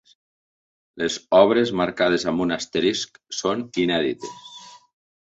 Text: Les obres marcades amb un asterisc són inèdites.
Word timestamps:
Les 1.01 1.17
obres 1.41 1.75
marcades 1.83 2.27
amb 2.33 2.47
un 2.49 2.57
asterisc 2.57 3.23
són 3.45 3.65
inèdites. 3.89 4.63